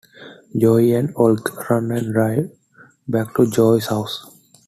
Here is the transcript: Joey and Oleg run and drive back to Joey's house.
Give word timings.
Joey 0.59 0.95
and 0.95 1.13
Oleg 1.15 1.47
run 1.69 1.91
and 1.91 2.11
drive 2.13 2.49
back 3.07 3.35
to 3.35 3.45
Joey's 3.45 3.85
house. 3.85 4.25